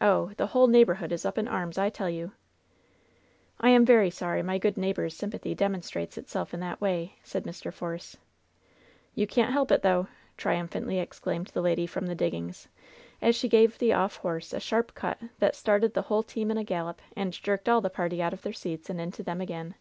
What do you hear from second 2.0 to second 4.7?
you!" "I am very sorry my